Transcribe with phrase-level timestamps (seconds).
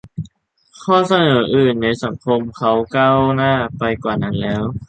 [0.81, 4.63] -ข้อเสนออื่นในสังคมเขาก้าวหน้าไปกว่านั้นแล้ว